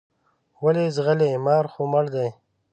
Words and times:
ولې 0.63 0.85
ځغلې 0.95 1.29
مار 1.45 1.65
خو 1.71 1.81
مړ 1.91 2.05
دی. 2.15 2.29